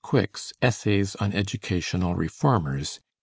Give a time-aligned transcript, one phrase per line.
[0.03, 3.07] Quick's 'Essays on Educational Reformers' (1868).